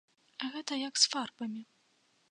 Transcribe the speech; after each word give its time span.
Гэта 0.55 0.73
як 0.87 0.93
з 1.03 1.13
фарбамі. 1.15 1.61